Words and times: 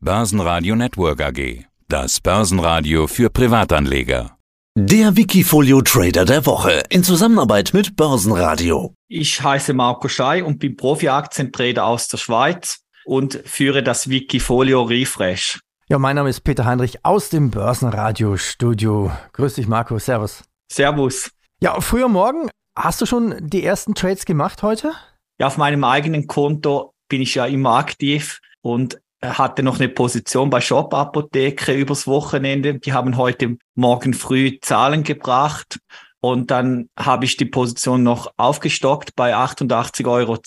Börsenradio 0.00 0.76
Network 0.76 1.20
AG. 1.20 1.64
Das 1.88 2.20
Börsenradio 2.20 3.08
für 3.08 3.30
Privatanleger. 3.30 4.36
Der 4.76 5.16
Wikifolio 5.16 5.82
Trader 5.82 6.24
der 6.24 6.46
Woche 6.46 6.84
in 6.88 7.02
Zusammenarbeit 7.02 7.74
mit 7.74 7.96
Börsenradio. 7.96 8.94
Ich 9.08 9.42
heiße 9.42 9.74
Marco 9.74 10.06
Schei 10.06 10.44
und 10.44 10.60
bin 10.60 10.76
Profi-Aktientrader 10.76 11.84
aus 11.84 12.06
der 12.06 12.18
Schweiz 12.18 12.84
und 13.06 13.42
führe 13.44 13.82
das 13.82 14.08
Wikifolio 14.08 14.82
Refresh. 14.82 15.58
Ja, 15.88 15.98
mein 15.98 16.14
Name 16.14 16.30
ist 16.30 16.42
Peter 16.42 16.64
Heinrich 16.64 17.04
aus 17.04 17.30
dem 17.30 17.50
Börsenradio-Studio. 17.50 19.10
Grüß 19.32 19.54
dich, 19.54 19.66
Marco. 19.66 19.98
Servus. 19.98 20.44
Servus. 20.70 21.32
Ja, 21.60 21.80
früher 21.80 22.08
Morgen. 22.08 22.48
Hast 22.76 23.00
du 23.00 23.06
schon 23.06 23.34
die 23.40 23.64
ersten 23.64 23.96
Trades 23.96 24.24
gemacht 24.26 24.62
heute? 24.62 24.92
Ja, 25.40 25.48
auf 25.48 25.56
meinem 25.56 25.82
eigenen 25.82 26.28
Konto 26.28 26.92
bin 27.08 27.20
ich 27.20 27.34
ja 27.34 27.46
immer 27.46 27.74
aktiv 27.74 28.38
und 28.60 29.00
hatte 29.22 29.62
noch 29.62 29.78
eine 29.78 29.88
Position 29.88 30.50
bei 30.50 30.60
Shop 30.60 30.94
Apotheke 30.94 31.72
übers 31.72 32.06
Wochenende. 32.06 32.78
Die 32.78 32.92
haben 32.92 33.16
heute 33.16 33.56
Morgen 33.74 34.14
früh 34.14 34.58
Zahlen 34.60 35.02
gebracht 35.02 35.78
und 36.20 36.50
dann 36.50 36.88
habe 36.98 37.24
ich 37.24 37.36
die 37.36 37.44
Position 37.44 38.02
noch 38.02 38.32
aufgestockt 38.36 39.14
bei 39.14 39.36
88,10 39.36 40.06
Euro 40.08 40.38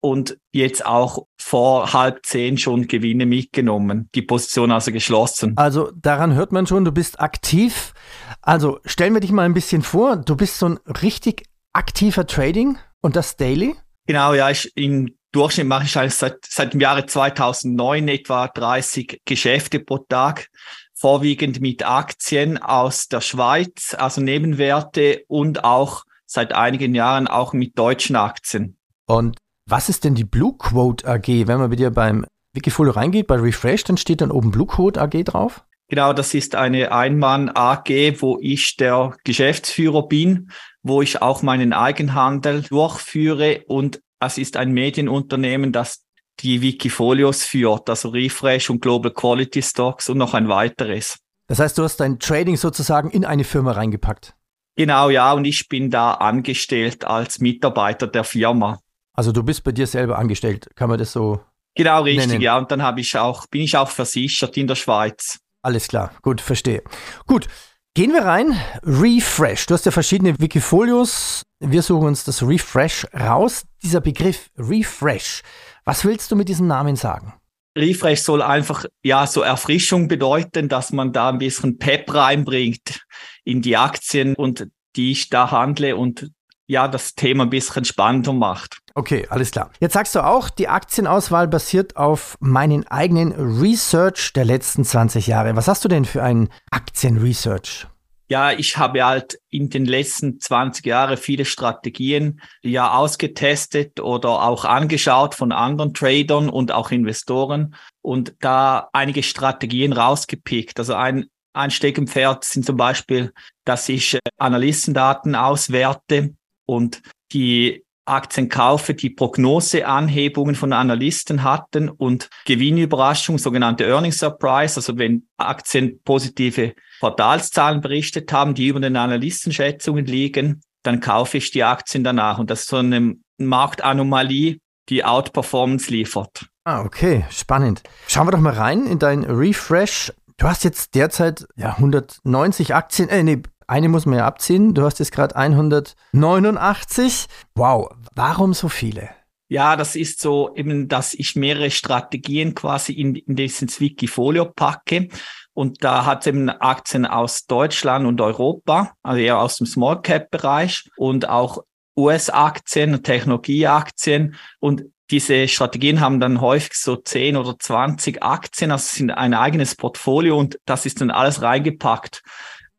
und 0.00 0.38
jetzt 0.52 0.84
auch 0.84 1.26
vor 1.40 1.92
halb 1.92 2.24
zehn 2.24 2.58
schon 2.58 2.86
Gewinne 2.86 3.26
mitgenommen. 3.26 4.08
Die 4.14 4.22
Position 4.22 4.70
also 4.70 4.92
geschlossen. 4.92 5.54
Also 5.56 5.90
daran 5.94 6.34
hört 6.34 6.52
man 6.52 6.66
schon, 6.66 6.84
du 6.84 6.92
bist 6.92 7.18
aktiv. 7.20 7.94
Also 8.42 8.78
stellen 8.84 9.14
wir 9.14 9.20
dich 9.20 9.32
mal 9.32 9.44
ein 9.44 9.54
bisschen 9.54 9.82
vor. 9.82 10.16
Du 10.16 10.36
bist 10.36 10.58
so 10.58 10.66
ein 10.66 10.78
richtig 11.02 11.44
aktiver 11.72 12.26
Trading 12.26 12.78
und 13.00 13.16
das 13.16 13.36
daily? 13.36 13.74
Genau, 14.06 14.34
ja, 14.34 14.50
ich 14.50 14.70
im 14.76 15.16
Durchschnitt 15.36 15.66
mache 15.66 15.84
ich 15.84 15.98
eigentlich 15.98 16.14
seit, 16.14 16.46
seit 16.48 16.72
dem 16.72 16.80
Jahre 16.80 17.04
2009 17.04 18.08
etwa 18.08 18.48
30 18.48 19.20
Geschäfte 19.26 19.80
pro 19.80 19.98
Tag 19.98 20.48
vorwiegend 20.94 21.60
mit 21.60 21.86
Aktien 21.86 22.56
aus 22.56 23.08
der 23.08 23.20
Schweiz, 23.20 23.94
also 23.98 24.22
Nebenwerte 24.22 25.24
und 25.28 25.62
auch 25.62 26.04
seit 26.24 26.54
einigen 26.54 26.94
Jahren 26.94 27.28
auch 27.28 27.52
mit 27.52 27.78
deutschen 27.78 28.16
Aktien. 28.16 28.78
Und 29.04 29.36
was 29.66 29.90
ist 29.90 30.04
denn 30.04 30.14
die 30.14 30.24
Blue 30.24 30.54
Quote 30.56 31.06
AG? 31.06 31.26
Wenn 31.28 31.58
man 31.58 31.68
bei 31.68 31.76
dir 31.76 31.90
beim 31.90 32.24
Wikifolio 32.54 32.92
reingeht, 32.92 33.26
bei 33.26 33.36
Refresh, 33.36 33.84
dann 33.84 33.98
steht 33.98 34.22
dann 34.22 34.30
oben 34.30 34.50
Blue 34.50 34.66
Quote 34.66 34.98
AG 34.98 35.22
drauf? 35.22 35.66
Genau, 35.88 36.14
das 36.14 36.32
ist 36.32 36.54
eine 36.54 36.92
Einmann-AG, 36.92 38.22
wo 38.22 38.38
ich 38.40 38.76
der 38.76 39.14
Geschäftsführer 39.22 40.08
bin, 40.08 40.50
wo 40.82 41.02
ich 41.02 41.20
auch 41.20 41.42
meinen 41.42 41.74
Eigenhandel 41.74 42.62
durchführe 42.62 43.64
und 43.66 44.00
es 44.20 44.38
ist 44.38 44.56
ein 44.56 44.72
Medienunternehmen, 44.72 45.72
das 45.72 46.04
die 46.40 46.60
Wikifolios 46.60 47.44
führt, 47.44 47.88
also 47.88 48.10
Refresh 48.10 48.68
und 48.70 48.80
Global 48.82 49.10
Quality 49.12 49.62
Stocks 49.62 50.08
und 50.08 50.18
noch 50.18 50.34
ein 50.34 50.48
weiteres. 50.48 51.18
Das 51.46 51.58
heißt, 51.60 51.78
du 51.78 51.82
hast 51.82 51.98
dein 51.98 52.18
Trading 52.18 52.56
sozusagen 52.56 53.10
in 53.10 53.24
eine 53.24 53.44
Firma 53.44 53.72
reingepackt? 53.72 54.34
Genau, 54.76 55.08
ja, 55.08 55.32
und 55.32 55.46
ich 55.46 55.68
bin 55.68 55.90
da 55.90 56.12
angestellt 56.14 57.04
als 57.06 57.38
Mitarbeiter 57.38 58.06
der 58.06 58.24
Firma. 58.24 58.80
Also 59.14 59.32
du 59.32 59.42
bist 59.42 59.64
bei 59.64 59.72
dir 59.72 59.86
selber 59.86 60.18
angestellt, 60.18 60.68
kann 60.74 60.90
man 60.90 60.98
das 60.98 61.12
so 61.12 61.40
Genau, 61.74 62.02
richtig, 62.02 62.26
nennen? 62.26 62.42
ja, 62.42 62.58
und 62.58 62.70
dann 62.70 62.82
habe 62.82 63.00
ich 63.00 63.16
auch 63.16 63.46
bin 63.46 63.62
ich 63.62 63.76
auch 63.76 63.88
versichert 63.88 64.56
in 64.56 64.66
der 64.66 64.74
Schweiz. 64.74 65.38
Alles 65.62 65.88
klar, 65.88 66.12
gut, 66.22 66.40
verstehe. 66.40 66.82
Gut, 67.26 67.48
gehen 67.96 68.12
wir 68.12 68.26
rein. 68.26 68.54
Refresh. 68.82 69.64
Du 69.66 69.74
hast 69.74 69.86
ja 69.86 69.90
verschiedene 69.90 70.38
Wikifolios. 70.38 71.42
Wir 71.60 71.80
suchen 71.80 72.08
uns 72.08 72.24
das 72.24 72.46
Refresh 72.46 73.06
raus. 73.18 73.64
Dieser 73.82 74.02
Begriff 74.02 74.50
Refresh. 74.58 75.42
Was 75.86 76.04
willst 76.04 76.30
du 76.30 76.36
mit 76.36 76.50
diesem 76.50 76.66
Namen 76.66 76.96
sagen? 76.96 77.32
Refresh 77.76 78.20
soll 78.20 78.42
einfach 78.42 78.84
ja 79.02 79.26
so 79.26 79.40
Erfrischung 79.40 80.08
bedeuten, 80.08 80.68
dass 80.68 80.92
man 80.92 81.14
da 81.14 81.30
ein 81.30 81.38
bisschen 81.38 81.78
Pep 81.78 82.12
reinbringt 82.12 83.00
in 83.44 83.62
die 83.62 83.78
Aktien 83.78 84.34
und 84.34 84.68
die 84.94 85.12
ich 85.12 85.30
da 85.30 85.50
handle 85.50 85.96
und 85.96 86.30
ja, 86.66 86.88
das 86.88 87.14
Thema 87.14 87.44
ein 87.44 87.50
bisschen 87.50 87.86
spannender 87.86 88.34
macht. 88.34 88.78
Okay, 88.96 89.26
alles 89.28 89.50
klar. 89.50 89.70
Jetzt 89.78 89.92
sagst 89.92 90.14
du 90.14 90.24
auch, 90.24 90.48
die 90.48 90.68
Aktienauswahl 90.68 91.48
basiert 91.48 91.98
auf 91.98 92.38
meinen 92.40 92.86
eigenen 92.86 93.32
Research 93.32 94.32
der 94.32 94.46
letzten 94.46 94.86
20 94.86 95.26
Jahre. 95.26 95.54
Was 95.54 95.68
hast 95.68 95.84
du 95.84 95.88
denn 95.88 96.06
für 96.06 96.22
ein 96.22 96.48
Aktienresearch? 96.70 97.86
Ja, 98.28 98.52
ich 98.52 98.78
habe 98.78 99.04
halt 99.04 99.38
in 99.50 99.68
den 99.68 99.84
letzten 99.84 100.40
20 100.40 100.86
Jahren 100.86 101.18
viele 101.18 101.44
Strategien 101.44 102.40
ja 102.62 102.94
ausgetestet 102.94 104.00
oder 104.00 104.30
auch 104.42 104.64
angeschaut 104.64 105.34
von 105.34 105.52
anderen 105.52 105.92
Tradern 105.92 106.48
und 106.48 106.72
auch 106.72 106.90
Investoren 106.90 107.74
und 108.00 108.34
da 108.40 108.88
einige 108.94 109.22
Strategien 109.22 109.92
rausgepickt. 109.92 110.78
Also 110.78 110.94
ein, 110.94 111.26
ein 111.52 111.70
Steckenpferd 111.70 112.44
sind 112.44 112.64
zum 112.64 112.78
Beispiel, 112.78 113.34
dass 113.66 113.90
ich 113.90 114.18
Analystendaten 114.38 115.34
auswerte 115.34 116.34
und 116.64 117.02
die 117.32 117.85
Aktien 118.06 118.48
kaufe, 118.48 118.94
die 118.94 119.10
Prognoseanhebungen 119.10 120.54
von 120.54 120.72
Analysten 120.72 121.42
hatten 121.42 121.88
und 121.88 122.30
Gewinnüberraschung, 122.46 123.38
sogenannte 123.38 123.84
Earnings 123.84 124.18
Surprise, 124.18 124.76
also 124.76 124.96
wenn 124.96 125.26
Aktien 125.36 126.00
positive 126.04 126.74
Quartalszahlen 127.00 127.80
berichtet 127.80 128.32
haben, 128.32 128.54
die 128.54 128.68
über 128.68 128.80
den 128.80 128.96
Analystenschätzungen 128.96 130.06
liegen, 130.06 130.62
dann 130.82 131.00
kaufe 131.00 131.38
ich 131.38 131.50
die 131.50 131.64
Aktien 131.64 132.04
danach. 132.04 132.38
Und 132.38 132.50
das 132.50 132.60
ist 132.60 132.68
so 132.68 132.76
eine 132.76 133.16
Marktanomalie, 133.38 134.58
die 134.88 135.04
Outperformance 135.04 135.90
liefert. 135.90 136.46
Ah, 136.64 136.82
okay, 136.82 137.24
spannend. 137.30 137.82
Schauen 138.08 138.26
wir 138.26 138.32
doch 138.32 138.40
mal 138.40 138.54
rein 138.54 138.86
in 138.86 138.98
dein 138.98 139.24
Refresh. 139.24 140.12
Du 140.36 140.46
hast 140.46 140.64
jetzt 140.64 140.94
derzeit 140.94 141.46
ja, 141.56 141.70
190 141.70 142.74
Aktien, 142.74 143.08
äh, 143.08 143.22
nee, 143.22 143.42
eine 143.66 143.88
muss 143.88 144.06
man 144.06 144.18
ja 144.18 144.26
abziehen. 144.26 144.74
Du 144.74 144.82
hast 144.82 144.98
jetzt 144.98 145.12
gerade 145.12 145.34
189. 145.36 147.26
Wow, 147.54 147.90
warum 148.14 148.54
so 148.54 148.68
viele? 148.68 149.10
Ja, 149.48 149.76
das 149.76 149.94
ist 149.94 150.20
so 150.20 150.54
eben, 150.56 150.88
dass 150.88 151.14
ich 151.14 151.36
mehrere 151.36 151.70
Strategien 151.70 152.54
quasi 152.54 152.92
in, 152.92 153.14
in 153.14 153.36
dieses 153.36 153.80
Wikifolio 153.80 154.44
packe. 154.46 155.08
Und 155.52 155.84
da 155.84 156.04
hat 156.04 156.26
eben 156.26 156.50
Aktien 156.50 157.06
aus 157.06 157.46
Deutschland 157.46 158.06
und 158.06 158.20
Europa, 158.20 158.92
also 159.02 159.20
eher 159.20 159.38
aus 159.38 159.56
dem 159.56 159.66
Small 159.66 160.02
Cap 160.02 160.30
Bereich 160.30 160.88
und 160.96 161.28
auch 161.28 161.64
US-Aktien, 161.96 163.02
Technologieaktien. 163.02 164.34
Und 164.58 164.84
diese 165.10 165.46
Strategien 165.46 166.00
haben 166.00 166.18
dann 166.18 166.40
häufig 166.40 166.74
so 166.74 166.96
10 166.96 167.36
oder 167.36 167.56
20 167.58 168.22
Aktien, 168.22 168.72
also 168.72 168.84
sind 168.84 169.12
ein 169.12 169.34
eigenes 169.34 169.76
Portfolio 169.76 170.36
und 170.38 170.58
das 170.66 170.84
ist 170.84 171.00
dann 171.00 171.10
alles 171.10 171.40
reingepackt. 171.40 172.22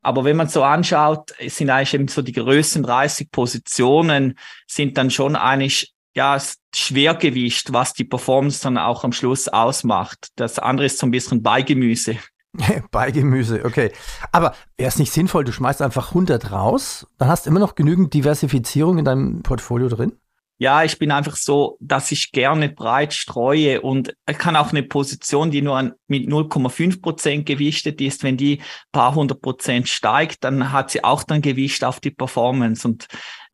Aber 0.08 0.24
wenn 0.24 0.38
man 0.38 0.48
so 0.48 0.64
anschaut, 0.64 1.34
sind 1.48 1.70
eigentlich 1.70 1.94
eben 1.94 2.08
so 2.08 2.22
die 2.22 2.32
größten 2.32 2.82
30 2.82 3.30
Positionen 3.30 4.40
sind 4.66 4.98
dann 4.98 5.12
schon 5.12 5.36
eigentlich 5.36 5.94
ja, 6.16 6.38
Schwergewicht, 6.74 7.74
was 7.74 7.92
die 7.92 8.06
Performance 8.06 8.64
dann 8.64 8.78
auch 8.78 9.04
am 9.04 9.12
Schluss 9.12 9.50
ausmacht. 9.50 10.30
Das 10.38 10.60
andere 10.60 10.86
ist 10.86 10.98
so 10.98 11.08
ein 11.08 11.12
bisschen 11.12 11.44
Beigemüse. 11.44 12.16
Beigemüse, 12.92 13.66
okay. 13.66 13.92
Aber 14.32 14.56
wäre 14.78 14.88
es 14.88 14.98
nicht 14.98 15.12
sinnvoll, 15.12 15.44
du 15.44 15.52
schmeißt 15.52 15.82
einfach 15.82 16.08
100 16.12 16.54
raus, 16.54 17.06
dann 17.18 17.28
hast 17.28 17.46
du 17.46 17.50
immer 17.50 17.60
noch 17.60 17.76
genügend 17.76 18.14
Diversifizierung 18.14 19.00
in 19.00 19.04
deinem 19.04 19.44
Portfolio 19.44 19.90
drin? 19.90 20.14
Ja, 20.60 20.84
ich 20.84 20.98
bin 20.98 21.12
einfach 21.12 21.36
so, 21.36 21.78
dass 21.80 22.12
ich 22.12 22.32
gerne 22.32 22.70
breit 22.70 23.14
streue 23.14 23.82
und 23.82 24.16
ich 24.28 24.38
kann 24.38 24.56
auch 24.56 24.72
eine 24.72 24.82
Position, 24.82 25.52
die 25.52 25.62
nur 25.62 25.78
an, 25.78 25.94
mit 26.08 26.28
0,5 26.28 27.02
Prozent 27.02 27.46
gewichtet 27.46 28.02
ist, 28.02 28.24
wenn 28.24 28.38
die 28.38 28.62
paar 28.92 29.14
hundert 29.14 29.42
Prozent 29.42 29.88
steigt, 29.88 30.44
dann 30.44 30.72
hat 30.72 30.90
sie 30.90 31.04
auch 31.04 31.24
dann 31.24 31.42
Gewicht 31.42 31.84
auf 31.84 32.00
die 32.00 32.12
Performance 32.12 32.88
und 32.88 33.08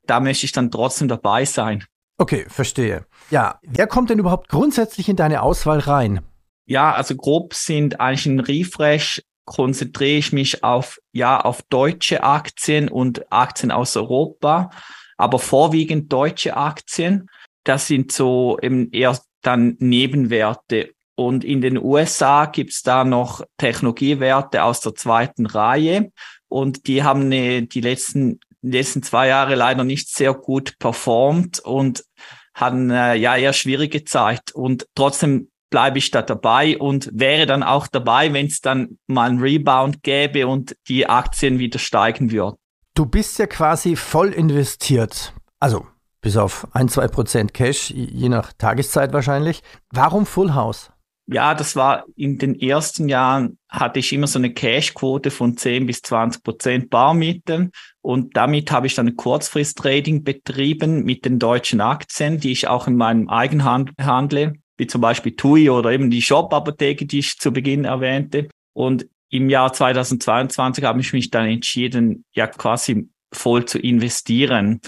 da 0.06 0.20
möchte 0.20 0.46
ich 0.46 0.54
dann 0.54 0.72
trotzdem 0.72 1.10
dabei 1.10 1.44
sein. 1.46 1.84
Okay, 2.18 2.46
verstehe. 2.48 3.06
Ja, 3.32 3.60
wer 3.64 3.88
kommt 3.88 4.10
denn 4.10 4.20
überhaupt 4.20 4.48
grundsätzlich 4.48 5.10
in 5.10 5.16
deine 5.16 5.42
Auswahl 5.42 5.80
rein? 5.80 6.22
Ja, 6.66 6.94
also 6.94 7.16
grob 7.16 7.54
sind 7.54 8.00
eigentlich 8.00 8.26
ein 8.26 8.40
Refresh 8.40 9.22
konzentriere 9.46 10.18
ich 10.18 10.32
mich 10.32 10.64
auf, 10.64 11.00
ja, 11.12 11.40
auf 11.40 11.62
deutsche 11.64 12.24
Aktien 12.24 12.88
und 12.90 13.32
Aktien 13.32 13.72
aus 13.72 13.98
Europa 13.98 14.70
aber 15.24 15.40
vorwiegend 15.40 16.12
deutsche 16.12 16.58
Aktien. 16.58 17.30
Das 17.64 17.88
sind 17.88 18.12
so 18.12 18.60
eben 18.62 18.92
eher 18.92 19.18
dann 19.42 19.78
Nebenwerte. 19.80 20.92
Und 21.16 21.46
in 21.46 21.62
den 21.62 21.78
USA 21.78 22.46
gibt's 22.46 22.84
da 22.84 23.06
noch 23.06 23.42
Technologiewerte 23.58 24.64
aus 24.64 24.82
der 24.82 24.96
zweiten 24.96 25.46
Reihe. 25.46 26.12
Und 26.50 26.88
die 26.88 27.04
haben 27.04 27.22
eine, 27.22 27.64
die 27.64 27.80
letzten, 27.80 28.42
letzten 28.62 29.02
zwei 29.02 29.28
Jahre 29.28 29.56
leider 29.56 29.86
nicht 29.86 30.10
sehr 30.10 30.34
gut 30.34 30.78
performt 30.78 31.60
und 31.60 32.04
hatten 32.54 32.90
äh, 32.90 33.16
ja 33.16 33.38
eher 33.38 33.54
schwierige 33.54 34.04
Zeit. 34.04 34.52
Und 34.54 34.88
trotzdem 34.94 35.50
bleibe 35.70 36.00
ich 36.00 36.12
da 36.12 36.22
dabei 36.22 36.78
und 36.78 37.10
wäre 37.14 37.46
dann 37.46 37.64
auch 37.64 37.88
dabei, 37.88 38.34
wenn 38.34 38.48
es 38.48 38.60
dann 38.60 39.00
mal 39.08 39.30
einen 39.30 39.40
Rebound 39.40 40.04
gäbe 40.04 40.48
und 40.48 40.76
die 40.90 41.08
Aktien 41.08 41.60
wieder 41.60 41.80
steigen 41.80 42.32
würden. 42.32 42.58
Du 42.96 43.08
bist 43.08 43.40
ja 43.40 43.48
quasi 43.48 43.96
voll 43.96 44.30
investiert. 44.34 45.34
Also 45.60 45.88
bis 46.22 46.38
auf 46.38 46.68
ein, 46.74 46.90
zwei 46.90 47.08
Prozent 47.08 47.54
Cash, 47.54 47.90
je 47.90 48.30
nach 48.30 48.54
Tageszeit 48.54 49.14
wahrscheinlich. 49.14 49.62
Warum 49.92 50.28
Full 50.28 50.54
House? 50.54 50.92
Ja, 51.26 51.56
das 51.56 51.76
war 51.76 52.04
in 52.16 52.38
den 52.38 52.60
ersten 52.60 53.10
Jahren 53.10 53.58
hatte 53.70 54.00
ich 54.00 54.12
immer 54.14 54.28
so 54.28 54.38
eine 54.38 54.54
Cash-Quote 54.54 55.32
von 55.32 55.58
10 55.58 55.88
bis 55.88 56.02
20 56.02 56.44
Prozent 56.44 56.90
Barmieten 56.90 57.72
und 58.02 58.36
damit 58.36 58.72
habe 58.72 58.88
ich 58.88 58.96
dann 58.96 59.16
Kurzfrist-Trading 59.16 60.24
betrieben 60.24 61.04
mit 61.04 61.26
den 61.26 61.40
deutschen 61.40 61.82
Aktien, 61.82 62.40
die 62.40 62.52
ich 62.52 62.68
auch 62.68 62.88
in 62.88 62.98
meinem 62.98 63.30
Eigenhandel 63.30 63.96
handle, 64.02 64.54
wie 64.78 64.88
zum 64.88 65.02
Beispiel 65.02 65.36
TUI 65.36 65.70
oder 65.70 65.92
eben 65.92 66.12
die 66.12 66.22
Shop-Apotheke, 66.22 67.06
die 67.06 67.20
ich 67.20 67.40
zu 67.40 67.52
Beginn 67.52 67.86
erwähnte. 67.86 68.50
Und 68.74 69.08
im 69.34 69.50
Jahr 69.50 69.74
2022 69.74 70.84
habe 70.84 71.02
ich 71.02 71.12
mich 71.12 71.32
dann 71.32 71.48
entschieden, 71.48 72.24
ja 72.34 72.46
quasi 72.46 73.10
voll 73.32 73.66
zu 73.66 73.80
investieren. 73.80 74.80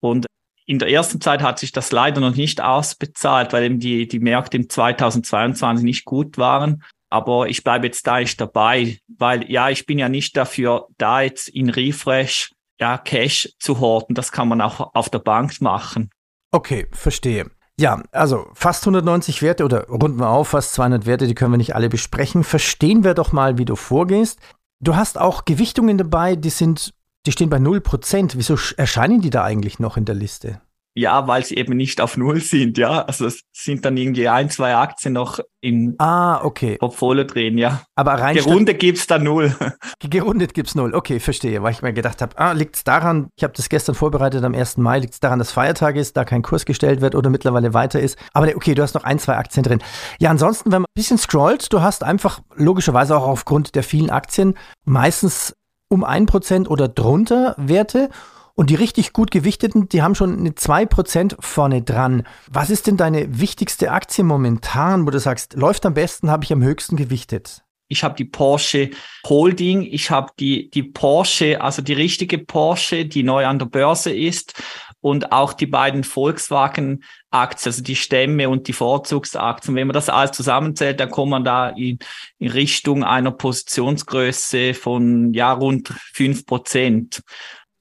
Und 0.00 0.26
in 0.66 0.78
der 0.78 0.90
ersten 0.90 1.18
Zeit 1.22 1.42
hat 1.42 1.58
sich 1.58 1.72
das 1.72 1.92
leider 1.92 2.20
noch 2.20 2.36
nicht 2.36 2.60
ausbezahlt, 2.60 3.54
weil 3.54 3.64
eben 3.64 3.80
die, 3.80 4.06
die 4.06 4.18
Märkte 4.18 4.58
im 4.58 4.68
2022 4.68 5.82
nicht 5.82 6.04
gut 6.04 6.36
waren. 6.36 6.82
Aber 7.08 7.48
ich 7.48 7.64
bleibe 7.64 7.86
jetzt 7.86 8.06
da 8.06 8.18
nicht 8.18 8.38
dabei, 8.38 8.98
weil 9.16 9.50
ja, 9.50 9.70
ich 9.70 9.86
bin 9.86 9.98
ja 9.98 10.10
nicht 10.10 10.36
dafür 10.36 10.88
da, 10.98 11.22
jetzt 11.22 11.48
in 11.48 11.70
Refresh 11.70 12.50
ja, 12.78 12.98
Cash 12.98 13.54
zu 13.58 13.80
horten. 13.80 14.14
Das 14.14 14.30
kann 14.30 14.48
man 14.48 14.60
auch 14.60 14.94
auf 14.94 15.08
der 15.08 15.20
Bank 15.20 15.62
machen. 15.62 16.10
Okay, 16.50 16.86
verstehe. 16.92 17.50
Ja, 17.78 18.02
also 18.10 18.48
fast 18.54 18.84
190 18.84 19.42
Werte 19.42 19.64
oder 19.64 19.86
runden 19.88 20.18
wir 20.18 20.30
auf, 20.30 20.48
fast 20.48 20.72
200 20.74 21.04
Werte, 21.04 21.26
die 21.26 21.34
können 21.34 21.52
wir 21.52 21.58
nicht 21.58 21.74
alle 21.74 21.90
besprechen. 21.90 22.42
Verstehen 22.42 23.04
wir 23.04 23.12
doch 23.14 23.32
mal, 23.32 23.58
wie 23.58 23.66
du 23.66 23.76
vorgehst. 23.76 24.40
Du 24.80 24.96
hast 24.96 25.18
auch 25.18 25.44
Gewichtungen 25.44 25.98
dabei, 25.98 26.36
die 26.36 26.50
sind 26.50 26.94
die 27.26 27.32
stehen 27.32 27.50
bei 27.50 27.58
0%. 27.58 28.32
Wieso 28.36 28.56
erscheinen 28.76 29.20
die 29.20 29.30
da 29.30 29.42
eigentlich 29.42 29.78
noch 29.78 29.96
in 29.96 30.04
der 30.04 30.14
Liste? 30.14 30.60
Ja, 30.98 31.28
weil 31.28 31.44
sie 31.44 31.56
eben 31.56 31.76
nicht 31.76 32.00
auf 32.00 32.16
Null 32.16 32.40
sind, 32.40 32.78
ja. 32.78 33.02
Also 33.02 33.26
es 33.26 33.42
sind 33.52 33.84
dann 33.84 33.98
irgendwie 33.98 34.28
ein, 34.28 34.48
zwei 34.48 34.74
Aktien 34.74 35.12
noch 35.12 35.40
im 35.60 35.94
ah, 35.98 36.42
okay. 36.42 36.78
Portfolio 36.78 37.24
drin, 37.24 37.58
ja. 37.58 37.82
Aber 37.94 38.14
rein 38.14 38.34
gerundet 38.34 38.78
gibt's 38.78 39.06
da 39.06 39.18
null. 39.18 39.54
Gerundet 40.00 40.54
gibt's 40.54 40.74
null, 40.74 40.94
okay, 40.94 41.20
verstehe. 41.20 41.62
Weil 41.62 41.72
ich 41.72 41.82
mir 41.82 41.92
gedacht 41.92 42.22
habe, 42.22 42.38
ah, 42.38 42.52
liegt's 42.52 42.82
daran, 42.82 43.28
ich 43.36 43.44
habe 43.44 43.52
das 43.54 43.68
gestern 43.68 43.94
vorbereitet 43.94 44.42
am 44.42 44.54
1. 44.54 44.78
Mai, 44.78 45.00
liegt's 45.00 45.20
daran, 45.20 45.38
dass 45.38 45.52
Feiertag 45.52 45.96
ist, 45.96 46.16
da 46.16 46.24
kein 46.24 46.40
Kurs 46.40 46.64
gestellt 46.64 47.02
wird 47.02 47.14
oder 47.14 47.28
mittlerweile 47.28 47.74
weiter 47.74 48.00
ist. 48.00 48.18
Aber 48.32 48.48
okay, 48.56 48.74
du 48.74 48.82
hast 48.82 48.94
noch 48.94 49.04
ein, 49.04 49.18
zwei 49.18 49.36
Aktien 49.36 49.64
drin. 49.64 49.82
Ja, 50.18 50.30
ansonsten, 50.30 50.72
wenn 50.72 50.80
man 50.80 50.86
ein 50.88 50.94
bisschen 50.94 51.18
scrollt, 51.18 51.70
du 51.74 51.82
hast 51.82 52.04
einfach 52.04 52.40
logischerweise 52.54 53.16
auch 53.18 53.26
aufgrund 53.26 53.74
der 53.74 53.82
vielen 53.82 54.08
Aktien 54.08 54.54
meistens 54.86 55.54
um 55.88 56.04
ein 56.04 56.24
Prozent 56.24 56.70
oder 56.70 56.88
drunter 56.88 57.54
Werte. 57.58 58.08
Und 58.58 58.70
die 58.70 58.74
richtig 58.74 59.12
gut 59.12 59.30
gewichteten, 59.30 59.86
die 59.90 60.00
haben 60.00 60.14
schon 60.14 60.38
eine 60.38 60.50
2% 60.50 61.36
vorne 61.40 61.82
dran. 61.82 62.26
Was 62.50 62.70
ist 62.70 62.86
denn 62.86 62.96
deine 62.96 63.38
wichtigste 63.38 63.92
Aktie 63.92 64.24
momentan, 64.24 65.06
wo 65.06 65.10
du 65.10 65.20
sagst, 65.20 65.52
läuft 65.54 65.84
am 65.84 65.92
besten, 65.92 66.30
habe 66.30 66.44
ich 66.44 66.52
am 66.54 66.62
höchsten 66.62 66.96
gewichtet? 66.96 67.62
Ich 67.88 68.02
habe 68.02 68.16
die 68.16 68.24
Porsche 68.24 68.90
Holding, 69.28 69.82
ich 69.82 70.10
habe 70.10 70.32
die, 70.40 70.70
die 70.70 70.82
Porsche, 70.82 71.60
also 71.60 71.82
die 71.82 71.92
richtige 71.92 72.38
Porsche, 72.38 73.04
die 73.04 73.22
neu 73.22 73.46
an 73.46 73.58
der 73.58 73.66
Börse 73.66 74.10
ist 74.10 74.54
und 75.00 75.32
auch 75.32 75.52
die 75.52 75.66
beiden 75.66 76.02
Volkswagen-Aktien, 76.02 77.70
also 77.70 77.82
die 77.82 77.94
Stämme 77.94 78.48
und 78.48 78.68
die 78.68 78.72
Vorzugsaktien. 78.72 79.76
Wenn 79.76 79.86
man 79.86 79.94
das 79.94 80.08
alles 80.08 80.32
zusammenzählt, 80.32 80.98
dann 80.98 81.10
kommt 81.10 81.30
man 81.30 81.44
da 81.44 81.68
in, 81.68 81.98
in 82.38 82.50
Richtung 82.50 83.04
einer 83.04 83.32
Positionsgröße 83.32 84.72
von 84.72 85.34
ja 85.34 85.52
rund 85.52 85.92
fünf 86.14 86.46
Prozent. 86.46 87.20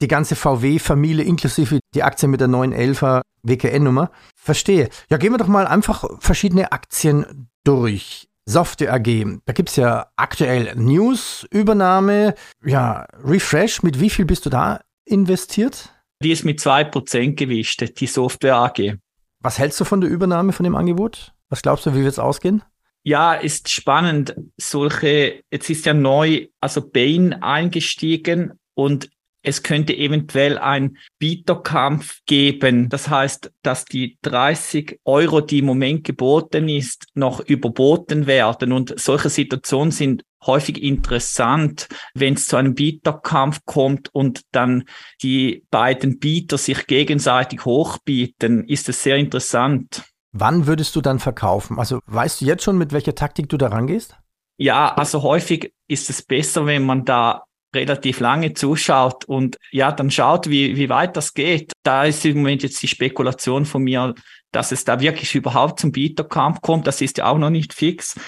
Die 0.02 0.08
ganze 0.08 0.36
VW-Familie 0.36 1.24
inklusive 1.24 1.80
die 1.94 2.04
Aktie 2.04 2.28
mit 2.28 2.42
der 2.42 2.50
911er 2.50 3.22
WKN-Nummer. 3.44 4.12
Verstehe. 4.36 4.90
Ja, 5.10 5.18
gehen 5.18 5.32
wir 5.32 5.38
doch 5.38 5.48
mal 5.48 5.68
einfach 5.68 6.04
verschiedene 6.20 6.72
Aktien 6.72 7.50
durch. 7.64 8.28
Software 8.48 8.94
AG, 8.94 9.40
da 9.46 9.54
gibt 9.54 9.70
es 9.70 9.76
ja 9.76 10.12
aktuell 10.18 10.76
News, 10.76 11.48
Übernahme, 11.50 12.36
ja, 12.64 13.08
Refresh. 13.24 13.82
Mit 13.82 14.00
wie 14.00 14.12
viel 14.12 14.26
bist 14.26 14.46
du 14.46 14.52
da 14.52 14.82
investiert? 15.06 15.90
Die 16.22 16.32
ist 16.32 16.46
mit 16.46 16.60
2% 16.60 17.34
gewichtet, 17.34 18.00
die 18.00 18.08
Software 18.08 18.58
AG. 18.58 18.98
Was 19.40 19.58
hältst 19.58 19.80
du 19.80 19.84
von 19.86 20.00
der 20.00 20.12
Übernahme 20.12 20.54
von 20.54 20.64
dem 20.64 20.76
Angebot? 20.76 21.34
Was 21.50 21.64
glaubst 21.64 21.86
du, 21.86 21.94
wie 21.94 22.04
wird 22.04 22.14
es 22.14 22.20
ausgehen? 22.20 22.62
Ja, 23.04 23.34
ist 23.34 23.70
spannend. 23.70 24.36
Solche, 24.58 25.44
jetzt 25.52 25.70
ist 25.70 25.86
ja 25.86 25.94
neu, 25.94 26.48
also 26.60 26.88
Bain 26.88 27.34
eingestiegen 27.34 28.54
und 28.76 29.10
es 29.46 29.64
könnte 29.64 29.96
eventuell 29.96 30.58
ein 30.58 30.98
Bieterkampf 31.20 32.20
geben. 32.26 32.90
Das 32.90 33.10
heißt, 33.10 33.52
dass 33.62 33.86
die 33.86 34.18
30 34.24 35.00
Euro, 35.06 35.42
die 35.42 35.60
im 35.60 35.66
Moment 35.66 36.04
geboten 36.04 36.68
ist, 36.68 37.06
noch 37.14 37.40
überboten 37.40 38.28
werden. 38.28 38.72
Und 38.72 39.00
solche 39.00 39.30
Situationen 39.30 39.92
sind 39.92 40.24
häufig 40.46 40.82
interessant, 40.82 41.88
wenn 42.14 42.36
es 42.36 42.48
zu 42.48 42.56
einem 42.56 42.76
Bieterkampf 42.76 43.62
kommt 43.66 44.14
und 44.14 44.42
dann 44.52 44.86
die 45.22 45.66
beiden 45.72 46.20
Bieter 46.20 46.58
sich 46.58 46.88
gegenseitig 46.88 47.66
hochbieten, 47.66 48.68
ist 48.68 48.90
es 48.90 49.04
sehr 49.04 49.18
interessant. 49.18 50.04
Wann 50.32 50.68
würdest 50.68 50.96
du 50.96 51.02
dann 51.02 51.20
verkaufen? 51.20 51.80
Also 51.80 52.00
weißt 52.08 52.42
du 52.42 52.46
jetzt 52.46 52.64
schon, 52.64 52.78
mit 52.78 52.92
welcher 52.92 53.16
Taktik 53.16 53.50
du 53.50 53.58
da 53.58 53.68
rangehst? 53.68 54.18
Ja, 54.58 54.94
also 54.94 55.24
häufig 55.24 55.74
ist 55.88 56.10
es 56.10 56.22
besser, 56.22 56.66
wenn 56.66 56.86
man 56.86 57.06
da 57.06 57.44
relativ 57.75 58.19
lange 58.19 58.54
zuschaut 58.54 59.25
und 59.25 59.57
ja, 59.72 59.92
dann 59.92 60.10
schaut, 60.10 60.50
wie, 60.50 60.75
wie 60.75 60.89
weit 60.89 61.16
das 61.16 61.33
geht. 61.33 61.74
Da 61.83 62.06
ist 62.06 62.25
im 62.25 62.38
Moment 62.38 62.63
jetzt 62.63 62.81
die 62.81 62.88
Spekulation 62.88 63.66
von 63.66 63.83
mir, 63.83 64.16
dass 64.51 64.72
es 64.72 64.86
da 64.86 65.00
wirklich 65.00 65.36
überhaupt 65.36 65.80
zum 65.80 65.92
Bieterkampf 65.92 66.62
kommt. 66.62 66.88
Das 66.88 67.01
ist 67.01 67.18
ja 67.18 67.27
auch 67.27 67.38
noch 67.38 67.50
nicht 67.50 67.74
fix, 67.74 68.19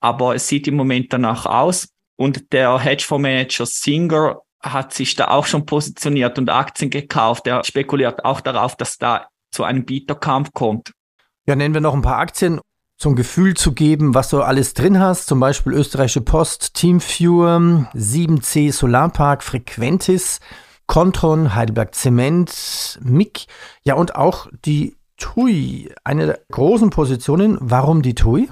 aber 0.00 0.34
es 0.34 0.48
sieht 0.48 0.68
im 0.68 0.76
Moment 0.76 1.12
danach 1.12 1.46
aus. 1.46 1.88
Und 2.16 2.52
der 2.52 2.78
Hedgefondsmanager 2.78 3.66
Singer 3.66 4.40
hat 4.62 4.92
sich 4.92 5.14
da 5.14 5.28
auch 5.28 5.46
schon 5.46 5.66
positioniert 5.66 6.38
und 6.38 6.50
Aktien 6.50 6.90
gekauft. 6.90 7.46
Er 7.46 7.62
spekuliert 7.64 8.24
auch 8.24 8.40
darauf, 8.40 8.76
dass 8.76 8.98
da 8.98 9.28
zu 9.50 9.64
einem 9.64 9.84
Bieterkampf 9.84 10.52
kommt. 10.52 10.92
Ja, 11.46 11.54
nennen 11.54 11.74
wir 11.74 11.80
noch 11.80 11.94
ein 11.94 12.02
paar 12.02 12.18
Aktien 12.18 12.60
zum 12.98 13.14
Gefühl 13.14 13.54
zu 13.54 13.72
geben, 13.72 14.14
was 14.14 14.30
du 14.30 14.40
alles 14.40 14.74
drin 14.74 14.98
hast, 14.98 15.26
zum 15.26 15.40
Beispiel 15.40 15.74
Österreichische 15.74 16.22
Post, 16.22 16.74
Teamviewer, 16.74 17.90
7C 17.94 18.72
Solarpark, 18.72 19.42
Frequentis, 19.42 20.40
Contron, 20.86 21.54
Heidelberg 21.54 21.94
Zement, 21.94 22.98
MIG, 23.02 23.46
ja 23.84 23.94
und 23.94 24.16
auch 24.16 24.48
die 24.64 24.96
TUI, 25.18 25.92
eine 26.04 26.26
der 26.26 26.40
großen 26.50 26.90
Positionen. 26.90 27.58
Warum 27.60 28.02
die 28.02 28.14
TUI? 28.14 28.48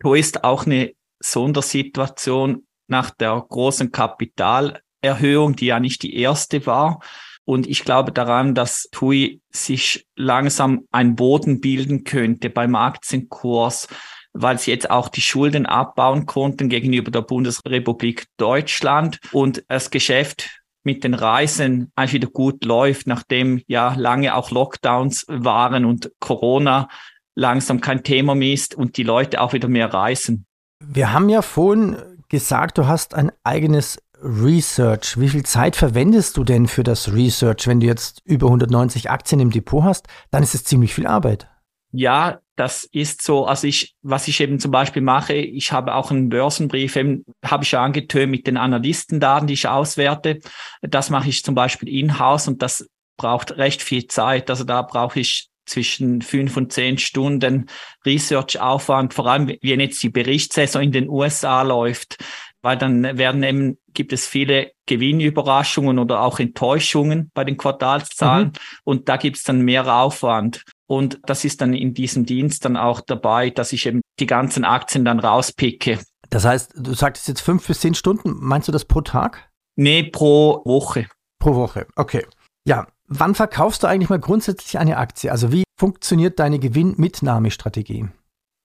TUI 0.00 0.20
ist 0.20 0.44
auch 0.44 0.66
eine 0.66 0.92
Sondersituation 1.20 2.64
nach 2.88 3.10
der 3.10 3.44
großen 3.48 3.92
Kapitalerhöhung, 3.92 5.56
die 5.56 5.66
ja 5.66 5.80
nicht 5.80 6.02
die 6.02 6.16
erste 6.16 6.66
war. 6.66 7.00
Und 7.44 7.66
ich 7.66 7.84
glaube 7.84 8.12
daran, 8.12 8.54
dass 8.54 8.88
TUI 8.92 9.40
sich 9.50 10.06
langsam 10.14 10.82
ein 10.90 11.16
Boden 11.16 11.60
bilden 11.60 12.04
könnte 12.04 12.50
beim 12.50 12.74
Aktienkurs, 12.74 13.88
weil 14.32 14.58
sie 14.58 14.70
jetzt 14.70 14.90
auch 14.90 15.08
die 15.08 15.20
Schulden 15.20 15.66
abbauen 15.66 16.26
konnten 16.26 16.68
gegenüber 16.68 17.10
der 17.10 17.22
Bundesrepublik 17.22 18.26
Deutschland 18.36 19.18
und 19.32 19.64
das 19.68 19.90
Geschäft 19.90 20.60
mit 20.82 21.04
den 21.04 21.14
Reisen 21.14 21.92
eigentlich 21.94 22.14
wieder 22.14 22.28
gut 22.28 22.64
läuft, 22.64 23.06
nachdem 23.06 23.62
ja 23.66 23.94
lange 23.96 24.34
auch 24.34 24.50
Lockdowns 24.50 25.26
waren 25.28 25.84
und 25.84 26.10
Corona 26.20 26.88
langsam 27.34 27.80
kein 27.80 28.02
Thema 28.02 28.34
mehr 28.34 28.54
ist 28.54 28.74
und 28.74 28.96
die 28.96 29.02
Leute 29.02 29.40
auch 29.40 29.52
wieder 29.52 29.68
mehr 29.68 29.92
reisen. 29.92 30.46
Wir 30.82 31.12
haben 31.12 31.28
ja 31.28 31.42
vorhin 31.42 31.96
gesagt, 32.28 32.78
du 32.78 32.86
hast 32.86 33.14
ein 33.14 33.32
eigenes 33.44 33.98
Research. 34.22 35.18
Wie 35.18 35.28
viel 35.28 35.44
Zeit 35.44 35.76
verwendest 35.76 36.36
du 36.36 36.44
denn 36.44 36.66
für 36.66 36.82
das 36.82 37.12
Research? 37.12 37.66
Wenn 37.66 37.80
du 37.80 37.86
jetzt 37.86 38.22
über 38.24 38.46
190 38.46 39.10
Aktien 39.10 39.40
im 39.40 39.50
Depot 39.50 39.84
hast, 39.84 40.06
dann 40.30 40.42
ist 40.42 40.54
es 40.54 40.64
ziemlich 40.64 40.94
viel 40.94 41.06
Arbeit. 41.06 41.48
Ja, 41.92 42.40
das 42.54 42.84
ist 42.84 43.22
so. 43.22 43.46
Also 43.46 43.66
ich, 43.66 43.96
was 44.02 44.28
ich 44.28 44.40
eben 44.40 44.60
zum 44.60 44.70
Beispiel 44.70 45.02
mache, 45.02 45.34
ich 45.34 45.72
habe 45.72 45.94
auch 45.94 46.10
einen 46.10 46.28
Börsenbrief, 46.28 46.96
habe 47.44 47.64
ich 47.64 47.72
ja 47.72 47.82
angetönt 47.82 48.30
mit 48.30 48.46
den 48.46 48.56
Analystendaten, 48.56 49.48
die 49.48 49.54
ich 49.54 49.66
auswerte. 49.66 50.38
Das 50.82 51.10
mache 51.10 51.28
ich 51.28 51.42
zum 51.42 51.54
Beispiel 51.54 51.88
in-house 51.88 52.48
und 52.48 52.62
das 52.62 52.88
braucht 53.16 53.56
recht 53.56 53.82
viel 53.82 54.06
Zeit. 54.06 54.50
Also 54.50 54.64
da 54.64 54.82
brauche 54.82 55.20
ich 55.20 55.48
zwischen 55.66 56.22
fünf 56.22 56.56
und 56.56 56.72
zehn 56.72 56.98
Stunden 56.98 57.66
Research-Aufwand, 58.04 59.14
vor 59.14 59.26
allem 59.26 59.48
wenn 59.48 59.80
jetzt 59.80 60.02
die 60.02 60.10
Berichtssaison 60.10 60.82
in 60.82 60.92
den 60.92 61.08
USA 61.08 61.62
läuft, 61.62 62.18
weil 62.62 62.76
dann 62.76 63.18
werden 63.18 63.42
eben, 63.42 63.78
gibt 63.94 64.12
es 64.12 64.26
viele 64.26 64.72
Gewinnüberraschungen 64.86 65.98
oder 65.98 66.22
auch 66.22 66.38
Enttäuschungen 66.38 67.30
bei 67.34 67.44
den 67.44 67.56
Quartalszahlen 67.56 68.48
mhm. 68.48 68.52
und 68.84 69.08
da 69.08 69.16
gibt 69.16 69.36
es 69.36 69.42
dann 69.42 69.62
mehr 69.62 69.86
Aufwand. 69.94 70.64
Und 70.86 71.20
das 71.24 71.44
ist 71.44 71.60
dann 71.60 71.72
in 71.72 71.94
diesem 71.94 72.26
Dienst 72.26 72.64
dann 72.64 72.76
auch 72.76 73.00
dabei, 73.00 73.50
dass 73.50 73.72
ich 73.72 73.86
eben 73.86 74.00
die 74.18 74.26
ganzen 74.26 74.64
Aktien 74.64 75.04
dann 75.04 75.20
rauspicke. 75.20 76.00
Das 76.30 76.44
heißt, 76.44 76.72
du 76.76 76.94
sagtest 76.94 77.28
jetzt 77.28 77.40
fünf 77.40 77.66
bis 77.66 77.80
zehn 77.80 77.94
Stunden, 77.94 78.34
meinst 78.40 78.68
du 78.68 78.72
das 78.72 78.84
pro 78.84 79.00
Tag? 79.00 79.50
Nee, 79.76 80.04
pro 80.04 80.62
Woche. 80.64 81.06
Pro 81.38 81.54
Woche, 81.54 81.86
okay. 81.96 82.26
Ja, 82.66 82.86
wann 83.06 83.34
verkaufst 83.34 83.82
du 83.82 83.86
eigentlich 83.86 84.10
mal 84.10 84.18
grundsätzlich 84.18 84.78
eine 84.78 84.96
Aktie? 84.96 85.30
Also 85.30 85.52
wie 85.52 85.64
funktioniert 85.78 86.38
deine 86.38 86.58
Gewinnmitnahmestrategie? 86.58 88.08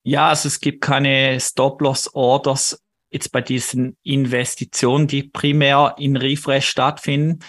Ja, 0.03 0.29
also 0.29 0.47
es 0.47 0.59
gibt 0.59 0.81
keine 0.81 1.39
Stop-Loss-Orders 1.39 2.79
jetzt 3.15 3.31
bei 3.31 3.41
diesen 3.41 3.97
Investitionen, 4.03 5.07
die 5.07 5.23
primär 5.23 5.95
in 5.97 6.15
Refresh 6.15 6.69
stattfinden. 6.69 7.39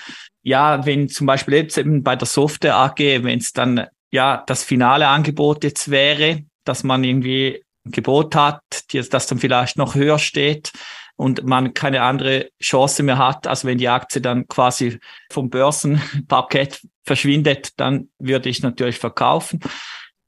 Ja, 0.42 0.86
wenn 0.86 1.08
zum 1.08 1.26
Beispiel 1.26 1.54
jetzt 1.54 1.76
eben 1.76 2.02
bei 2.02 2.16
der 2.16 2.26
Software 2.26 2.76
AG, 2.76 2.98
wenn 2.98 3.38
es 3.38 3.52
dann 3.52 3.86
ja 4.10 4.44
das 4.46 4.62
finale 4.62 5.08
Angebot 5.08 5.64
jetzt 5.64 5.90
wäre, 5.90 6.44
dass 6.64 6.84
man 6.84 7.04
irgendwie 7.04 7.62
ein 7.84 7.90
Gebot 7.90 8.34
hat, 8.34 8.62
das 8.92 9.26
dann 9.26 9.38
vielleicht 9.38 9.76
noch 9.76 9.94
höher 9.94 10.18
steht 10.18 10.72
und 11.16 11.44
man 11.44 11.74
keine 11.74 12.02
andere 12.02 12.48
Chance 12.62 13.02
mehr 13.02 13.18
hat, 13.18 13.46
als 13.46 13.64
wenn 13.64 13.78
die 13.78 13.88
Aktie 13.88 14.20
dann 14.20 14.46
quasi 14.46 14.98
vom 15.30 15.50
Börsenparkett 15.50 16.80
verschwindet, 17.04 17.70
dann 17.80 18.08
würde 18.18 18.48
ich 18.48 18.62
natürlich 18.62 18.98
verkaufen. 18.98 19.60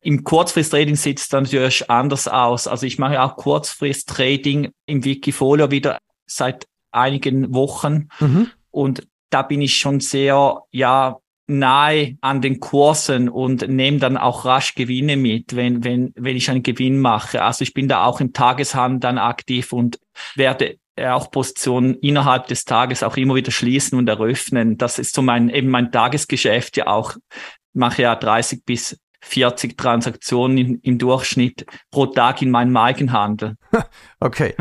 Im 0.01 0.25
Kurzfrist-Trading 0.25 0.97
sieht 0.97 1.19
es 1.19 1.29
dann 1.29 1.45
natürlich 1.45 1.91
anders 1.91 2.29
aus. 2.29 2.67
Also 2.67 2.87
ich 2.87 2.99
mache 2.99 3.23
auch 3.23 3.37
Kurzfrist-Trading 3.37 4.71
im 4.87 5.05
Wikifolio 5.05 5.71
wieder 5.71 5.99
seit 6.27 6.67
einigen 6.93 7.53
Wochen. 7.55 8.09
Mhm. 8.21 8.51
Und 8.71 9.07
da 9.31 9.43
bin 9.43 9.61
ich 9.61 9.77
schon 9.77 10.01
sehr, 10.01 10.63
ja, 10.71 11.19
nahe 11.49 12.19
an 12.21 12.43
den 12.43 12.61
Kursen 12.61 13.29
und 13.29 13.67
nehme 13.67 13.99
dann 13.99 14.19
auch 14.19 14.45
rasch 14.45 14.75
Gewinne 14.75 15.17
mit, 15.17 15.57
wenn, 15.57 15.83
wenn, 15.83 16.13
wenn 16.15 16.37
ich 16.37 16.51
einen 16.51 16.63
Gewinn 16.63 17.01
mache. 17.01 17.43
Also 17.43 17.63
ich 17.63 17.73
bin 17.73 17.89
da 17.89 18.05
auch 18.05 18.21
im 18.21 18.35
Tageshandel 18.35 19.01
dann 19.01 19.19
aktiv 19.19 19.73
und 19.73 19.99
werde 20.35 20.77
auch 21.07 21.31
Positionen 21.31 21.95
innerhalb 21.95 22.49
des 22.49 22.65
Tages 22.65 23.03
auch 23.03 23.17
immer 23.17 23.35
wieder 23.35 23.51
schließen 23.51 23.97
und 23.97 24.09
eröffnen. 24.09 24.77
Das 24.79 24.99
ist 24.99 25.15
so 25.15 25.23
mein, 25.23 25.49
eben 25.49 25.69
mein 25.69 25.91
Tagesgeschäft 25.91 26.77
ja 26.77 26.89
auch. 26.89 27.17
Ich 27.17 27.75
mache 27.75 28.03
ja 28.03 28.15
30 28.15 28.65
bis 28.65 28.99
40 29.21 29.77
Transaktionen 29.77 30.81
im, 30.81 30.99
Durchschnitt 30.99 31.67
pro 31.91 32.07
Tag 32.07 32.43
in 32.43 32.51
meinem 32.51 32.77
Eigenhandel. 32.77 33.57
Okay. 34.21 34.55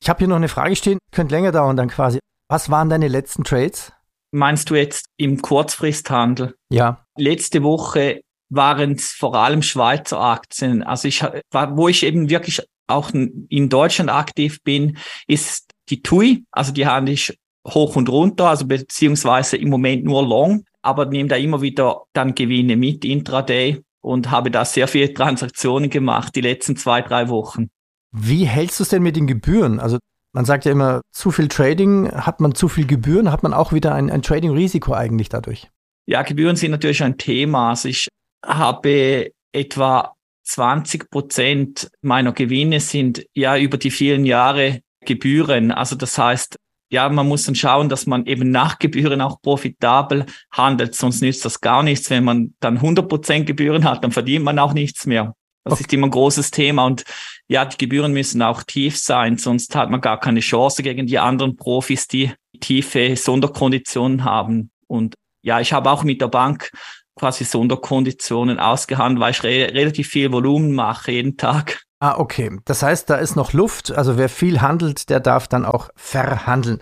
Ich 0.00 0.08
habe 0.08 0.18
hier 0.18 0.28
noch 0.28 0.36
eine 0.36 0.48
Frage 0.48 0.76
stehen, 0.76 0.98
könnte 1.12 1.34
länger 1.34 1.52
dauern 1.52 1.76
dann 1.76 1.88
quasi. 1.88 2.18
Was 2.48 2.70
waren 2.70 2.88
deine 2.88 3.08
letzten 3.08 3.44
Trades? 3.44 3.92
Meinst 4.32 4.70
du 4.70 4.74
jetzt 4.74 5.06
im 5.16 5.40
Kurzfristhandel? 5.40 6.54
Ja. 6.70 7.04
Letzte 7.16 7.62
Woche 7.62 8.20
waren 8.50 8.92
es 8.92 9.12
vor 9.12 9.34
allem 9.34 9.62
Schweizer 9.62 10.20
Aktien. 10.20 10.82
Also 10.82 11.08
ich, 11.08 11.22
wo 11.22 11.88
ich 11.88 12.04
eben 12.04 12.28
wirklich 12.28 12.62
auch 12.86 13.10
in 13.10 13.68
Deutschland 13.68 14.10
aktiv 14.10 14.62
bin, 14.62 14.98
ist 15.26 15.70
die 15.90 16.02
TUI. 16.02 16.44
Also 16.50 16.72
die 16.72 16.86
handle 16.86 17.14
ich 17.14 17.38
hoch 17.66 17.96
und 17.96 18.08
runter, 18.08 18.48
also 18.48 18.66
beziehungsweise 18.66 19.56
im 19.56 19.68
Moment 19.68 20.04
nur 20.04 20.26
long, 20.26 20.64
aber 20.82 21.06
nehme 21.06 21.28
da 21.28 21.36
immer 21.36 21.60
wieder 21.60 22.04
dann 22.12 22.34
Gewinne 22.34 22.76
mit 22.76 23.04
intraday 23.04 23.82
und 24.00 24.30
habe 24.30 24.50
da 24.50 24.64
sehr 24.64 24.88
viele 24.88 25.12
Transaktionen 25.12 25.90
gemacht 25.90 26.34
die 26.34 26.40
letzten 26.40 26.76
zwei, 26.76 27.02
drei 27.02 27.28
Wochen. 27.28 27.68
Wie 28.12 28.44
hältst 28.44 28.78
du 28.78 28.84
es 28.84 28.88
denn 28.88 29.02
mit 29.02 29.16
den 29.16 29.26
Gebühren? 29.26 29.80
Also 29.80 29.98
man 30.32 30.44
sagt 30.44 30.64
ja 30.64 30.72
immer, 30.72 31.00
zu 31.12 31.30
viel 31.30 31.48
Trading, 31.48 32.10
hat 32.10 32.40
man 32.40 32.54
zu 32.54 32.68
viel 32.68 32.86
Gebühren, 32.86 33.30
hat 33.30 33.42
man 33.42 33.52
auch 33.52 33.72
wieder 33.72 33.94
ein, 33.94 34.10
ein 34.10 34.22
Trading-Risiko 34.22 34.92
eigentlich 34.92 35.28
dadurch? 35.28 35.68
Ja, 36.06 36.22
Gebühren 36.22 36.56
sind 36.56 36.70
natürlich 36.70 37.02
ein 37.02 37.18
Thema. 37.18 37.70
Also 37.70 37.88
ich 37.88 38.08
habe 38.44 39.30
etwa 39.52 40.14
20 40.44 41.10
Prozent 41.10 41.90
meiner 42.00 42.32
Gewinne 42.32 42.80
sind 42.80 43.24
ja 43.34 43.58
über 43.58 43.76
die 43.76 43.90
vielen 43.90 44.24
Jahre 44.24 44.80
Gebühren. 45.04 45.70
Also 45.70 45.96
das 45.96 46.16
heißt, 46.16 46.56
ja, 46.90 47.08
man 47.08 47.28
muss 47.28 47.44
dann 47.44 47.54
schauen, 47.54 47.88
dass 47.88 48.06
man 48.06 48.26
eben 48.26 48.50
nach 48.50 48.78
Gebühren 48.78 49.20
auch 49.20 49.40
profitabel 49.42 50.26
handelt, 50.50 50.94
sonst 50.94 51.20
nützt 51.20 51.44
das 51.44 51.60
gar 51.60 51.82
nichts. 51.82 52.08
Wenn 52.10 52.24
man 52.24 52.54
dann 52.60 52.76
100 52.76 53.08
Prozent 53.08 53.46
Gebühren 53.46 53.84
hat, 53.84 54.04
dann 54.04 54.12
verdient 54.12 54.44
man 54.44 54.58
auch 54.58 54.72
nichts 54.72 55.06
mehr. 55.06 55.34
Das 55.64 55.74
okay. 55.74 55.82
ist 55.82 55.92
immer 55.92 56.06
ein 56.06 56.12
großes 56.12 56.50
Thema 56.50 56.86
und 56.86 57.04
ja, 57.46 57.64
die 57.64 57.76
Gebühren 57.76 58.12
müssen 58.12 58.40
auch 58.42 58.62
tief 58.62 58.98
sein, 58.98 59.36
sonst 59.36 59.74
hat 59.74 59.90
man 59.90 60.00
gar 60.00 60.18
keine 60.18 60.40
Chance 60.40 60.82
gegen 60.82 61.06
die 61.06 61.18
anderen 61.18 61.56
Profis, 61.56 62.06
die 62.08 62.32
tiefe 62.60 63.16
Sonderkonditionen 63.16 64.24
haben. 64.24 64.70
Und 64.86 65.14
ja, 65.42 65.60
ich 65.60 65.72
habe 65.72 65.90
auch 65.90 66.04
mit 66.04 66.20
der 66.20 66.28
Bank 66.28 66.70
quasi 67.16 67.44
Sonderkonditionen 67.44 68.58
ausgehandelt, 68.58 69.20
weil 69.20 69.32
ich 69.32 69.42
re 69.42 69.74
relativ 69.74 70.08
viel 70.08 70.32
Volumen 70.32 70.74
mache 70.74 71.12
jeden 71.12 71.36
Tag. 71.36 71.82
Ah, 72.00 72.16
okay. 72.18 72.58
Das 72.64 72.82
heißt, 72.82 73.10
da 73.10 73.16
ist 73.16 73.36
noch 73.36 73.52
Luft. 73.52 73.90
Also 73.90 74.16
wer 74.16 74.28
viel 74.28 74.60
handelt, 74.60 75.10
der 75.10 75.20
darf 75.20 75.48
dann 75.48 75.64
auch 75.64 75.90
verhandeln. 75.96 76.80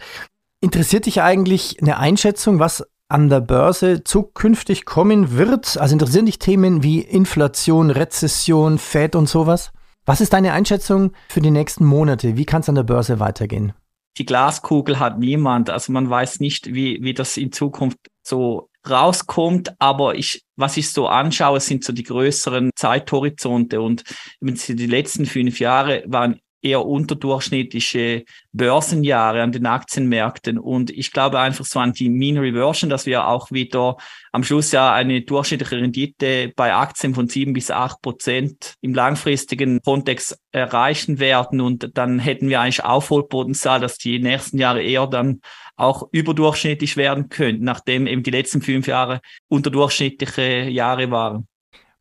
Interessiert 0.60 1.06
dich 1.06 1.22
eigentlich 1.22 1.80
eine 1.80 1.98
Einschätzung, 1.98 2.58
was 2.58 2.84
an 3.08 3.28
der 3.28 3.40
Börse 3.40 4.04
zukünftig 4.04 4.84
kommen 4.84 5.36
wird? 5.36 5.78
Also 5.78 5.94
interessieren 5.94 6.26
dich 6.26 6.38
Themen 6.38 6.82
wie 6.82 7.00
Inflation, 7.00 7.90
Rezession, 7.90 8.78
Fed 8.78 9.14
und 9.14 9.28
sowas? 9.28 9.72
Was 10.04 10.20
ist 10.20 10.32
deine 10.32 10.52
Einschätzung 10.52 11.12
für 11.28 11.40
die 11.40 11.50
nächsten 11.50 11.84
Monate? 11.84 12.36
Wie 12.36 12.44
kann 12.44 12.60
es 12.60 12.68
an 12.68 12.74
der 12.74 12.82
Börse 12.82 13.18
weitergehen? 13.20 13.72
Die 14.18 14.26
Glaskugel 14.26 14.98
hat 14.98 15.18
niemand. 15.18 15.70
Also 15.70 15.92
man 15.92 16.08
weiß 16.08 16.40
nicht, 16.40 16.72
wie, 16.74 16.98
wie 17.02 17.14
das 17.14 17.36
in 17.36 17.52
Zukunft 17.52 17.98
so 18.22 18.70
rauskommt. 18.90 19.74
Aber 19.78 20.14
ich, 20.14 20.42
was 20.56 20.76
ich 20.76 20.90
so 20.90 21.08
anschaue, 21.08 21.60
sind 21.60 21.84
so 21.84 21.92
die 21.92 22.02
größeren 22.02 22.70
Zeithorizonte. 22.74 23.80
Und 23.80 24.04
die 24.40 24.86
letzten 24.86 25.26
fünf 25.26 25.60
Jahre 25.60 26.04
waren 26.06 26.40
eher 26.66 26.84
unterdurchschnittliche 26.84 28.24
Börsenjahre 28.52 29.42
an 29.42 29.52
den 29.52 29.66
Aktienmärkten. 29.66 30.58
Und 30.58 30.90
ich 30.90 31.12
glaube 31.12 31.38
einfach 31.38 31.64
so 31.64 31.78
an 31.78 31.92
die 31.92 32.08
Mean 32.08 32.38
Reversion, 32.38 32.90
dass 32.90 33.06
wir 33.06 33.28
auch 33.28 33.52
wieder 33.52 33.96
am 34.32 34.42
Schluss 34.42 34.72
ja 34.72 34.92
eine 34.92 35.22
durchschnittliche 35.22 35.76
Rendite 35.76 36.52
bei 36.56 36.74
Aktien 36.74 37.14
von 37.14 37.28
sieben 37.28 37.52
bis 37.52 37.70
acht 37.70 38.02
Prozent 38.02 38.74
im 38.80 38.94
langfristigen 38.94 39.80
Kontext 39.82 40.38
erreichen 40.50 41.18
werden. 41.18 41.60
Und 41.60 41.90
dann 41.94 42.18
hätten 42.18 42.48
wir 42.48 42.60
eigentlich 42.60 42.84
Aufholpotenzial, 42.84 43.80
dass 43.80 43.98
die 43.98 44.18
nächsten 44.18 44.58
Jahre 44.58 44.82
eher 44.82 45.06
dann 45.06 45.40
auch 45.76 46.08
überdurchschnittlich 46.10 46.96
werden 46.96 47.28
könnten, 47.28 47.64
nachdem 47.64 48.06
eben 48.06 48.22
die 48.22 48.30
letzten 48.30 48.62
fünf 48.62 48.86
Jahre 48.86 49.20
unterdurchschnittliche 49.48 50.68
Jahre 50.68 51.10
waren. 51.10 51.46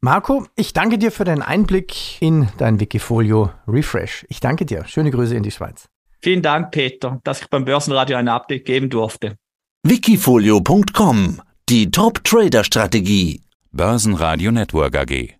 Marco, 0.05 0.45
ich 0.55 0.71
danke 0.71 0.99
dir 0.99 1.11
für 1.11 1.23
deinen 1.23 1.41
Einblick 1.41 2.21
in 2.21 2.47
dein 2.59 2.79
Wikifolio 2.79 3.49
Refresh. 3.67 4.23
Ich 4.29 4.39
danke 4.39 4.63
dir. 4.63 4.85
Schöne 4.85 5.09
Grüße 5.09 5.33
in 5.33 5.41
die 5.41 5.49
Schweiz. 5.49 5.89
Vielen 6.21 6.43
Dank, 6.43 6.69
Peter, 6.69 7.19
dass 7.23 7.41
ich 7.41 7.49
beim 7.49 7.65
Börsenradio 7.65 8.15
ein 8.17 8.27
Update 8.27 8.65
geben 8.65 8.91
durfte. 8.91 9.35
Wikifolio.com 9.81 11.41
Die 11.67 11.89
Top-Trader-Strategie. 11.89 13.41
Börsenradio 13.71 14.51
Network 14.51 14.95
AG. 14.95 15.37